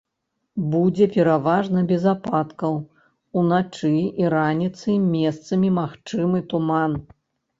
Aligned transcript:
Будзе 0.75 1.05
пераважна 1.15 1.79
без 1.91 2.03
ападкаў, 2.13 2.73
уначы 3.41 3.91
і 4.21 4.31
раніцай 4.35 4.97
месцамі 5.13 5.69
магчымы 5.79 6.39
туман. 6.55 6.91